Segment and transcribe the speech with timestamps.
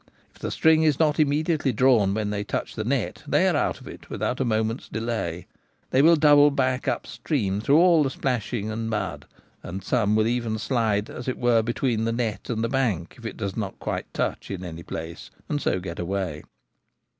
[0.33, 3.79] If the string is not immediately drawn when they touch the net, they are out
[3.79, 5.45] of it without a moment's delay:
[5.91, 9.27] they will double back up stream through all the splashing and mud,
[9.61, 13.27] and some will even slide as it were between the net and the bank if
[13.27, 16.41] it does not quite touch in any place, and so get away.